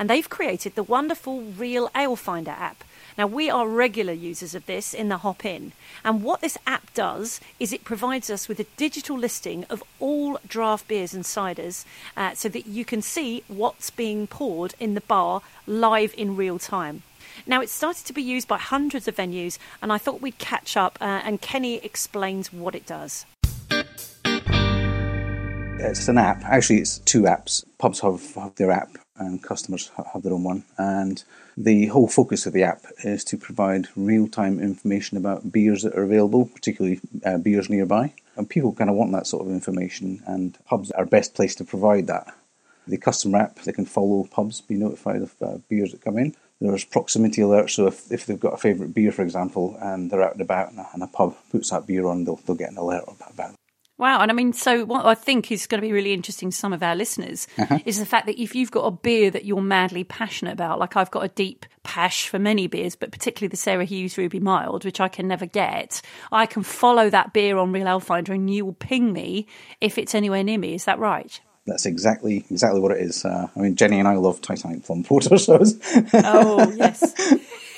[0.00, 2.82] and they've created the wonderful Real Ale Finder app.
[3.18, 6.94] Now, we are regular users of this in the Hop In, and what this app
[6.94, 11.84] does is it provides us with a digital listing of all draft beers and ciders
[12.16, 16.58] uh, so that you can see what's being poured in the bar live in real
[16.58, 17.02] time.
[17.46, 20.78] Now, it's started to be used by hundreds of venues, and I thought we'd catch
[20.78, 23.26] up, uh, and Kenny explains what it does.
[25.82, 26.42] It's an app.
[26.44, 27.64] Actually, it's two apps.
[27.78, 30.64] Pubs have, have their app, and customers have their own one.
[30.76, 31.22] And
[31.56, 35.96] the whole focus of the app is to provide real time information about beers that
[35.96, 38.14] are available, particularly uh, beers nearby.
[38.36, 41.64] And people kind of want that sort of information, and pubs are best placed to
[41.64, 42.34] provide that.
[42.86, 46.34] the customer app, they can follow pubs, be notified of uh, beers that come in.
[46.60, 50.22] There's proximity alerts, so if, if they've got a favourite beer, for example, and they're
[50.22, 52.70] out and about and a, and a pub puts that beer on, they'll, they'll get
[52.70, 53.54] an alert about.
[54.00, 56.56] Wow, and I mean, so what I think is going to be really interesting to
[56.56, 57.78] some of our listeners Uh-huh.
[57.84, 60.96] is the fact that if you've got a beer that you're madly passionate about, like
[60.96, 64.84] I've got a deep pash for many beers, but particularly the Sarah Hughes Ruby Mild,
[64.86, 66.00] which I can never get,
[66.32, 69.46] I can follow that beer on Real Ale Finder and you will ping me
[69.82, 70.74] if it's anywhere near me.
[70.74, 71.38] Is that right?
[71.66, 73.24] That's exactly exactly what it is.
[73.24, 75.62] Uh, I mean, Jenny and I love Titanic Plum Porter, so
[76.14, 77.12] Oh, yes.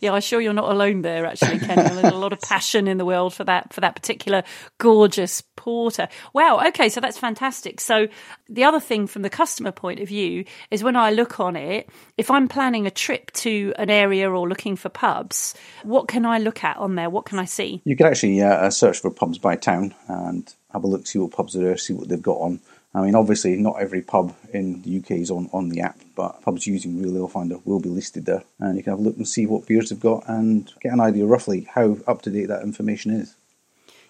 [0.00, 1.82] yeah, I'm sure you're not alone there, actually, Kenny.
[1.82, 4.44] There's a lot of passion in the world for that for that particular
[4.78, 6.08] gorgeous porter.
[6.32, 6.66] Wow.
[6.68, 7.80] Okay, so that's fantastic.
[7.80, 8.08] So
[8.48, 11.88] the other thing from the customer point of view is when I look on it,
[12.16, 16.38] if I'm planning a trip to an area or looking for pubs, what can I
[16.38, 17.10] look at on there?
[17.10, 17.82] What can I see?
[17.84, 21.32] You can actually uh, search for pubs by town and have a look, see what
[21.32, 22.60] pubs are there, see what they've got on.
[22.94, 26.42] I mean, obviously, not every pub in the UK is on, on the app, but
[26.42, 28.44] pubs using Real Ale Finder will be listed there.
[28.58, 31.00] And you can have a look and see what beers they've got and get an
[31.00, 33.34] idea roughly how up to date that information is.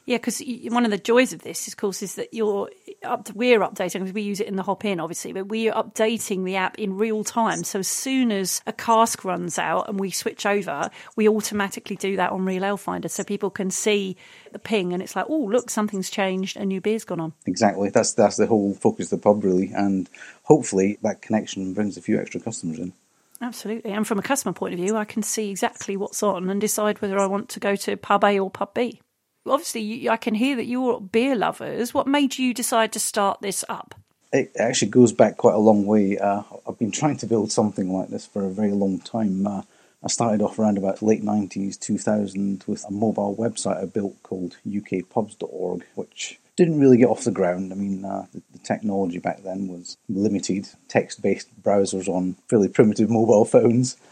[0.05, 2.68] Yeah, because one of the joys of this, of course, is that you're
[3.05, 3.27] up.
[3.27, 5.83] To, we're updating because we use it in the hop in, obviously, but we are
[5.85, 7.65] updating the app in real time.
[7.65, 12.17] So as soon as a cask runs out and we switch over, we automatically do
[12.17, 14.17] that on Real Ale Finder, so people can see
[14.53, 17.33] the ping and it's like, oh, look, something's changed, a new beer's gone on.
[17.47, 17.91] Exactly.
[17.91, 19.73] That's that's the whole focus of the pub, really.
[19.75, 20.09] And
[20.45, 22.93] hopefully that connection brings a few extra customers in.
[23.41, 26.61] Absolutely, and from a customer point of view, I can see exactly what's on and
[26.61, 29.02] decide whether I want to go to pub A or pub B.
[29.47, 31.93] Obviously, I can hear that you're beer lovers.
[31.93, 33.95] What made you decide to start this up?
[34.33, 36.17] It actually goes back quite a long way.
[36.17, 39.47] Uh, I've been trying to build something like this for a very long time.
[39.47, 39.63] Uh,
[40.05, 44.57] I started off around about late 90s, 2000 with a mobile website I built called
[44.67, 47.73] ukpubs.org, which didn't really get off the ground.
[47.73, 52.69] I mean, uh, the, the technology back then was limited, text based browsers on fairly
[52.69, 53.97] primitive mobile phones.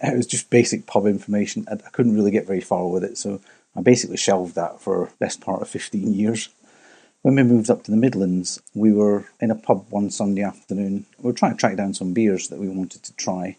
[0.00, 1.66] It was just basic pub information.
[1.68, 3.40] I, I couldn't really get very far with it, so
[3.76, 6.48] I basically shelved that for best part of 15 years.
[7.22, 11.06] When we moved up to the Midlands, we were in a pub one Sunday afternoon.
[11.18, 13.56] We were trying to track down some beers that we wanted to try,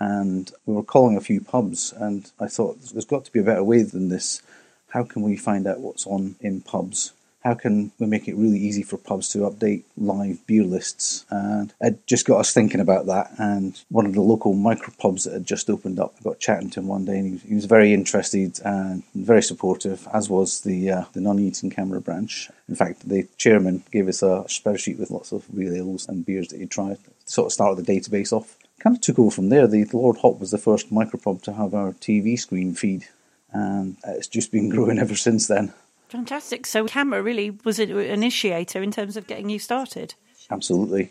[0.00, 1.92] and we were calling a few pubs.
[1.92, 4.42] And I thought, there's got to be a better way than this.
[4.88, 7.12] How can we find out what's on in pubs?
[7.46, 11.24] How can we make it really easy for pubs to update live beer lists?
[11.30, 13.30] And it just got us thinking about that.
[13.38, 16.70] And one of the local micro pubs that had just opened up, I got chatting
[16.70, 20.28] to him one day, and he was, he was very interested and very supportive, as
[20.28, 22.50] was the uh, the Nuneaton CAMRA branch.
[22.68, 26.48] In fact, the chairman gave us a spreadsheet with lots of real ales and beers
[26.48, 26.98] that he tried.
[27.26, 28.56] Sort of started the database off.
[28.80, 29.68] Kind of took over from there.
[29.68, 33.06] The, the Lord Hop was the first micropub to have our TV screen feed,
[33.52, 35.72] and it's just been growing ever since then.
[36.08, 36.66] Fantastic.
[36.66, 40.14] So, CAMRA really was an initiator in terms of getting you started.
[40.50, 41.10] Absolutely.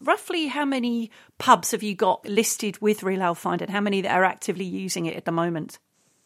[0.00, 4.02] Roughly, how many pubs have you got listed with Real Ale Finder, and how many
[4.02, 5.78] that are actively using it at the moment?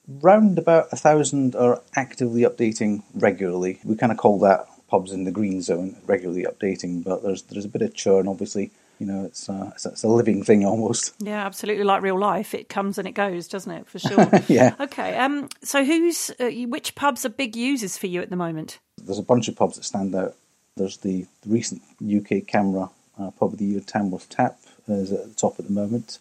[0.08, 3.78] Round about a thousand are actively updating regularly.
[3.84, 7.04] We kind of call that pubs in the green zone, regularly updating.
[7.04, 8.72] But there's there's a bit of churn, obviously.
[8.98, 11.14] You know, it's uh, it's, it's a living thing almost.
[11.20, 11.84] Yeah, absolutely.
[11.84, 13.86] Like real life, it comes and it goes, doesn't it?
[13.86, 14.28] For sure.
[14.48, 14.74] Yeah.
[14.80, 15.16] Okay.
[15.16, 15.48] Um.
[15.62, 18.78] So, who's uh, which pubs are big users for you at the moment?
[18.96, 20.34] There's a bunch of pubs that stand out.
[20.76, 25.34] There's the, recent UK CAMRA uh, Pub of the Year, Tamworth Tap, is at the
[25.34, 26.18] top at the moment.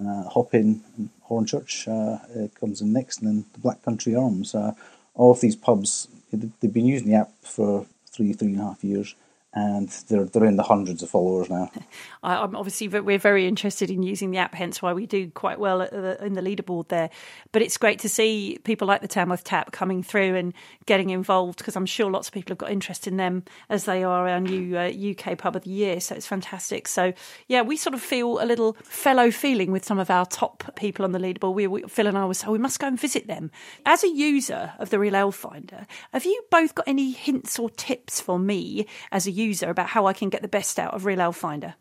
[0.00, 0.82] Uh, Hop Inn
[1.30, 4.54] Hornchurch uh, uh, comes in next, and then the Black Country Arms.
[4.54, 4.72] Uh,
[5.14, 8.82] all of these pubs, they've been using the app for three, three and a half
[8.82, 9.14] years,
[9.54, 11.70] and they're they're in the hundreds of followers now.
[12.22, 15.78] I'm obviously we're very interested in using the app, hence why we do quite well
[15.78, 17.10] the, in the leaderboard there.
[17.52, 20.54] But it's great to see people like the Tamworth Tap coming through and
[20.86, 24.02] getting involved because I'm sure lots of people have got interest in them as they
[24.02, 26.00] are our new uh, UK Pub of the Year.
[26.00, 26.88] So it's fantastic.
[26.88, 27.12] So
[27.46, 31.04] yeah, we sort of feel a little fellow feeling with some of our top people
[31.04, 31.54] on the leaderboard.
[31.54, 33.52] We, we Phil and I was so we must go and visit them.
[33.86, 37.70] As a user of the Real Ale Finder, have you both got any hints or
[37.70, 41.04] tips for me as a user about how I can get the best out of
[41.04, 41.74] Real Ale Finder?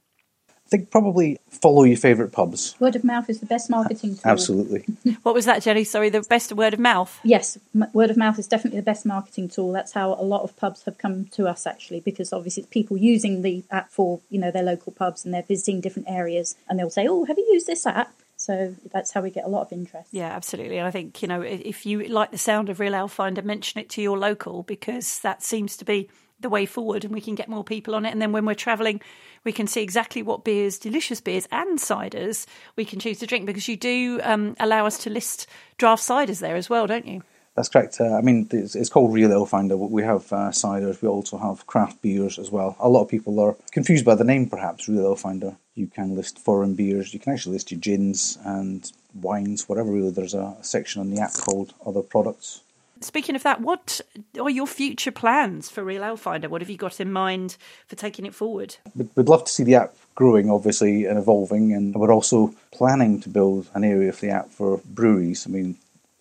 [0.65, 2.75] I think probably follow your favourite pubs.
[2.79, 4.21] Word of mouth is the best marketing tool.
[4.25, 4.85] Absolutely.
[5.23, 5.83] What was that, Jenny?
[5.83, 7.19] Sorry, the best word of mouth.
[7.23, 9.71] Yes, m- word of mouth is definitely the best marketing tool.
[9.71, 12.97] That's how a lot of pubs have come to us actually, because obviously it's people
[12.97, 16.79] using the app for you know their local pubs and they're visiting different areas, and
[16.79, 19.61] they'll say, "Oh, have you used this app?" So that's how we get a lot
[19.61, 20.09] of interest.
[20.11, 20.77] Yeah, absolutely.
[20.77, 23.79] And I think, you know, if you like the sound of Real Ale Finder, mention
[23.79, 26.09] it to your local because that seems to be
[26.39, 28.11] the way forward and we can get more people on it.
[28.11, 29.01] And then when we're travelling,
[29.43, 33.45] we can see exactly what beers, delicious beers and ciders we can choose to drink
[33.45, 37.23] because you do um, allow us to list draft ciders there as well, don't you?
[37.55, 38.01] That's correct.
[38.01, 39.77] Uh, I mean, it's, it's, called Real Ale Finder.
[39.77, 41.01] We have uh, ciders.
[41.03, 42.75] We also have craft beers as well.
[42.79, 45.55] A lot of people are confused by the name, perhaps, Real Ale Finder.
[45.75, 47.13] You can list foreign beers.
[47.13, 49.91] You can actually list your gins and wines, whatever.
[49.91, 52.61] Really, there's a section on the app called Other Products.
[53.03, 53.99] Speaking of that, what
[54.39, 56.47] are your future plans for Real Ale Finder?
[56.47, 58.77] What have you got in mind for taking it forward?
[58.95, 63.29] We'd love to see the app growing, obviously, and evolving, and we're also planning to
[63.29, 65.45] build an area for the app for breweries.
[65.45, 65.77] I mean,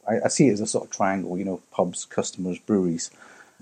[0.08, 3.10] I, I see it as a sort of triangle, you know, pubs, customers, breweries.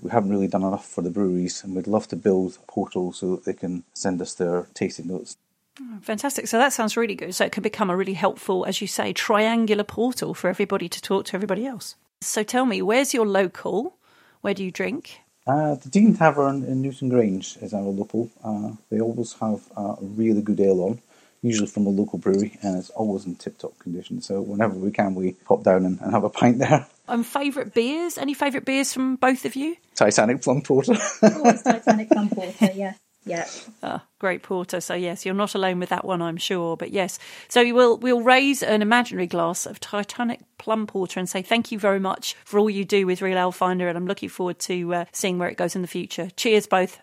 [0.01, 3.13] We haven't really done enough for the breweries, and we'd love to build a portal
[3.13, 5.37] so that they can send us their tasting notes.
[5.79, 6.47] Oh, fantastic.
[6.47, 7.35] So that sounds really good.
[7.35, 11.01] So it can become a really helpful, as you say, triangular portal for everybody to
[11.01, 11.95] talk to everybody else.
[12.23, 13.97] So tell me, where's your local?
[14.41, 15.21] Where do you drink?
[15.47, 18.29] Uh, the Dean Tavern in Newtongrange is our local.
[18.43, 21.01] Uh, they always have a really good ale on,
[21.41, 24.21] usually from a local brewery, and it's always in tip top condition.
[24.21, 26.85] So whenever we can, we pop down and, and have a pint there.
[27.07, 28.19] Um, favourite beers?
[28.19, 29.75] Any favourite beers from both of you?
[29.95, 30.93] Titanic Plum Porter.
[31.23, 32.93] Always Titanic Plum Porter, yeah.
[33.23, 33.47] Yeah.
[33.83, 34.81] Ah, great porter.
[34.81, 36.75] So yes, you're not alone with that one, I'm sure.
[36.75, 37.19] But yes,
[37.49, 41.77] so we'll we'll raise an imaginary glass of Titanic plum porter and say thank you
[41.77, 44.93] very much for all you do with Real Ale Finder, and I'm looking forward to
[44.93, 46.29] uh, seeing where it goes in the future.
[46.35, 46.99] Cheers, both.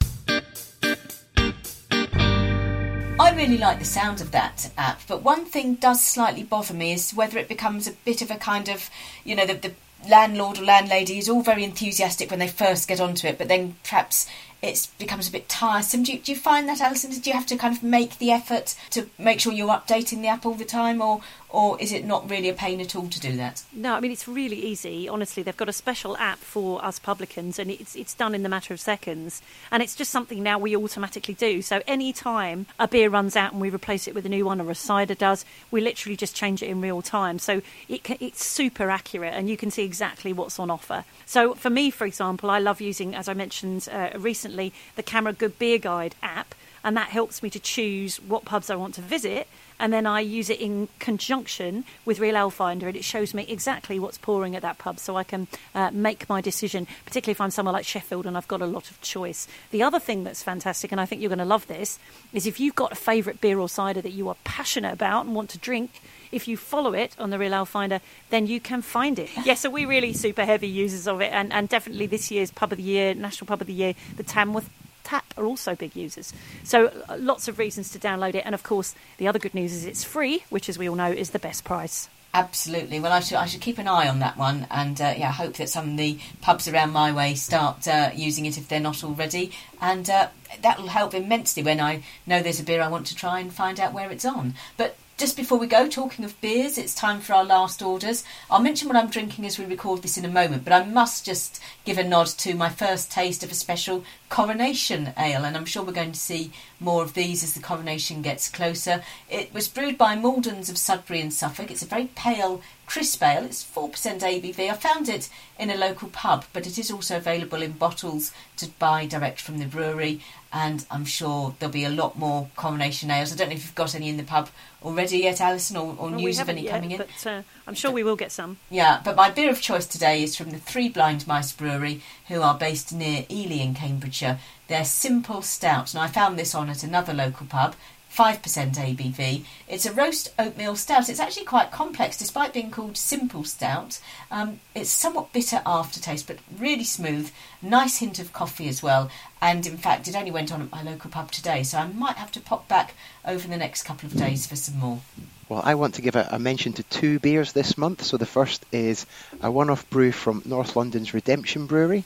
[3.20, 6.92] I really like the sound of that app, but one thing does slightly bother me
[6.92, 8.88] is whether it becomes a bit of a kind of,
[9.24, 9.74] you know, the, the
[10.08, 13.74] landlord or landlady is all very enthusiastic when they first get onto it, but then
[13.82, 14.28] perhaps
[14.60, 16.02] it becomes a bit tiresome.
[16.02, 17.10] Do you, do you find that, Alison?
[17.10, 20.28] Do you have to kind of make the effort to make sure you're updating the
[20.28, 23.20] app all the time, or or is it not really a pain at all to
[23.20, 23.62] do that?
[23.72, 25.08] No, I mean it's really easy.
[25.08, 28.48] Honestly, they've got a special app for us publicans, and it's it's done in the
[28.48, 29.42] matter of seconds.
[29.70, 31.62] And it's just something now we automatically do.
[31.62, 34.60] So any time a beer runs out and we replace it with a new one,
[34.60, 37.38] or a cider does, we literally just change it in real time.
[37.38, 41.04] So it can, it's super accurate, and you can see exactly what's on offer.
[41.26, 44.10] So for me, for example, I love using, as I mentioned uh,
[44.48, 48.70] recently, the CAMRA Good Beer Guide app, and that helps me to choose what pubs
[48.70, 49.48] I want to visit
[49.80, 53.46] and then I use it in conjunction with Real Ale Finder, and it shows me
[53.48, 56.86] exactly what's pouring at that pub, so I can uh, make my decision.
[57.04, 59.46] Particularly if I'm somewhere like Sheffield and I've got a lot of choice.
[59.70, 61.98] The other thing that's fantastic, and I think you're going to love this,
[62.32, 65.34] is if you've got a favourite beer or cider that you are passionate about and
[65.34, 66.00] want to drink.
[66.30, 68.00] If you follow it on the Real Ale Finder,
[68.30, 69.30] then you can find it.
[69.44, 72.72] Yes, so we're really super heavy users of it, and, and definitely this year's Pub
[72.72, 74.68] of the Year, National Pub of the Year, the Tamworth
[75.04, 76.34] Tap are also big users.
[76.64, 78.42] So uh, lots of reasons to download it.
[78.44, 81.10] And of course, the other good news is it's free, which, as we all know,
[81.10, 82.10] is the best price.
[82.34, 83.00] Absolutely.
[83.00, 85.54] Well, I should I should keep an eye on that one, and uh, yeah, hope
[85.54, 89.02] that some of the pubs around my way start uh, using it if they're not
[89.02, 89.50] already,
[89.80, 90.28] and uh,
[90.60, 93.50] that will help immensely when I know there's a beer I want to try and
[93.50, 94.54] find out where it's on.
[94.76, 98.22] But just before we go, talking of beers, it's time for our last orders.
[98.48, 101.26] I'll mention what I'm drinking as we record this in a moment, but I must
[101.26, 105.64] just give a nod to my first taste of a special coronation ale, and I'm
[105.64, 109.02] sure we're going to see more of these as the coronation gets closer.
[109.28, 111.72] It was brewed by Mauldons of Sudbury in Suffolk.
[111.72, 113.44] It's a very pale, crisp ale.
[113.44, 114.70] It's 4% ABV.
[114.70, 115.28] I found it
[115.58, 119.58] in a local pub, but it is also available in bottles to buy direct from
[119.58, 120.20] the brewery
[120.52, 123.32] and I'm sure there'll be a lot more coronation ales.
[123.32, 124.48] I don't know if you've got any in the pub
[124.82, 126.98] already yet, Alison, or, or well, news of any yet, coming in.
[126.98, 128.58] But uh, I'm sure we will get some.
[128.70, 132.40] Yeah, but my beer of choice today is from the Three Blind Mice Brewery, who
[132.40, 134.38] are based near Ely in Cambridgeshire.
[134.68, 137.74] They're simple stout, and I found this on at another local pub.
[138.18, 139.44] 5% ABV.
[139.68, 141.08] It's a roast oatmeal stout.
[141.08, 144.00] It's actually quite complex, despite being called simple stout.
[144.28, 147.30] Um, it's somewhat bitter aftertaste, but really smooth.
[147.62, 149.08] Nice hint of coffee as well.
[149.40, 152.16] And in fact, it only went on at my local pub today, so I might
[152.16, 152.94] have to pop back
[153.24, 155.00] over the next couple of days for some more.
[155.48, 158.02] Well, I want to give a, a mention to two beers this month.
[158.02, 159.06] So the first is
[159.40, 162.02] a one-off brew from North London's Redemption Brewery.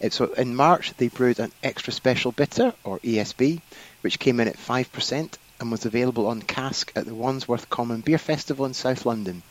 [0.00, 3.60] It's, so in March, they brewed an extra special bitter, or ESB,
[4.00, 8.18] which came in at 5% and was available on cask at the Wandsworth Common Beer
[8.18, 9.44] Festival in South London.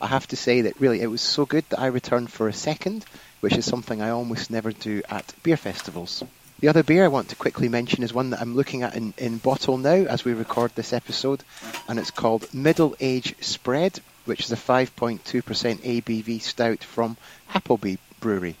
[0.00, 2.52] I have to say that really it was so good that I returned for a
[2.52, 3.04] second,
[3.38, 6.24] which is something I almost never do at beer festivals.
[6.58, 9.14] The other beer I want to quickly mention is one that I'm looking at in,
[9.16, 11.44] in bottle now as we record this episode,
[11.86, 17.16] and it's called Middle Age Spread, which is a 5.2% ABV stout from
[17.54, 18.56] Appleby Brewery.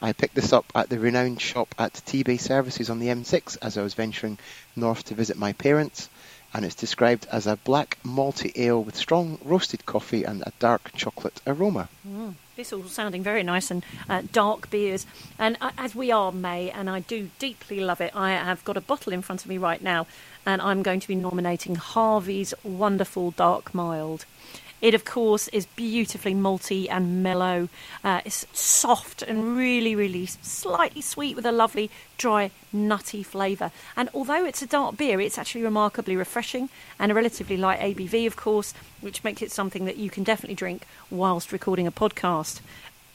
[0.00, 3.76] I picked this up at the renowned shop at Tebay Services on the M6 as
[3.76, 4.38] I was venturing
[4.74, 6.08] north to visit my parents,
[6.52, 10.90] and it's described as a black malty ale with strong roasted coffee and a dark
[10.94, 11.88] chocolate aroma.
[12.06, 15.06] Mm, this all sounding very nice and uh, dark beers.
[15.38, 18.76] And uh, as we are May, and I do deeply love it, I have got
[18.76, 20.06] a bottle in front of me right now,
[20.44, 24.24] and I'm going to be nominating Harvey's Wonderful Dark Mild.
[24.80, 27.68] It, of course, is beautifully malty and mellow.
[28.02, 33.72] Uh, it's soft and really, really slightly sweet with a lovely, dry, nutty flavour.
[33.96, 38.26] And although it's a dark beer, it's actually remarkably refreshing and a relatively light ABV,
[38.26, 42.60] of course, which makes it something that you can definitely drink whilst recording a podcast.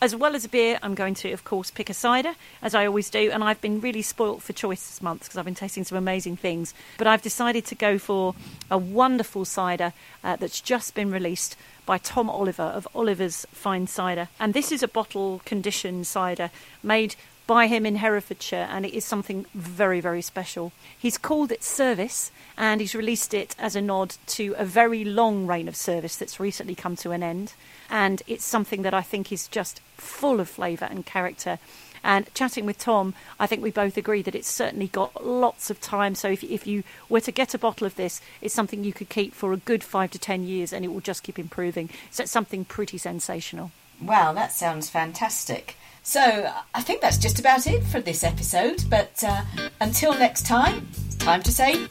[0.05, 2.85] As well as a beer, I'm going to, of course, pick a cider, as I
[2.85, 3.31] always do.
[3.31, 6.37] And I've been really spoilt for choice this month because I've been tasting some amazing
[6.37, 6.75] things.
[6.99, 8.35] But I've decided to go for
[8.69, 9.93] a wonderful cider
[10.23, 14.27] uh, that's just been released by Tom Oliver of Oliver's Fine Cider.
[14.39, 16.51] And this is a bottle conditioned cider
[16.83, 17.15] made
[17.47, 20.71] by him in Herefordshire, and it is something very, very special.
[20.97, 25.45] He's called it Service, and he's released it as a nod to a very long
[25.45, 27.53] reign of service that's recently come to an end.
[27.89, 31.59] And it's something that I think is just full of flavour and character.
[32.03, 35.81] And chatting with Tom, I think we both agree that it's certainly got lots of
[35.81, 36.13] time.
[36.13, 39.09] So if, if you were to get a bottle of this, it's something you could
[39.09, 41.89] keep for a good five to ten years and it will just keep improving.
[42.11, 43.71] So it's something pretty sensational.
[43.99, 45.77] Wow, that sounds fantastic.
[46.05, 48.83] So I think that's just about it for this episode.
[48.91, 49.41] But uh,
[49.81, 51.87] until next time, it's time to say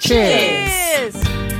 [0.00, 1.12] cheers.
[1.12, 1.59] cheers.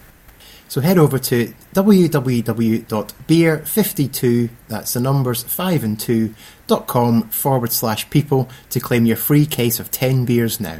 [0.67, 6.33] So head over to www.beer52, that's the numbers 5 and 2,
[6.67, 10.77] dot com forward slash people to claim your free case of 10 beers now.